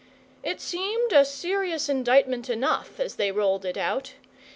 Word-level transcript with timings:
It 0.41 0.59
seemed 0.59 1.13
a 1.13 1.23
serious 1.23 1.87
indictment 1.87 2.49
enough, 2.49 2.99
as 2.99 3.17
they 3.17 3.31
rolled 3.31 3.65
it 3.65 3.77
out. 3.77 4.13